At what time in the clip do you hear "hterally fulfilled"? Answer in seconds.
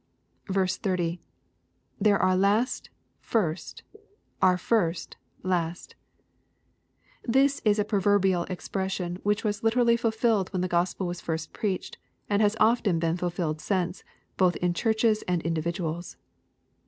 9.61-10.49